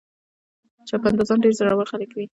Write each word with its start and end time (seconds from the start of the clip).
چاپندازان 0.87 1.37
ډېر 1.43 1.53
زړور 1.59 1.87
خلک 1.91 2.09
وي. 2.13 2.25